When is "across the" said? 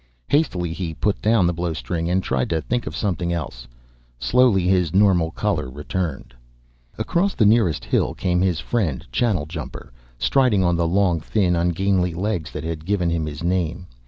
6.97-7.45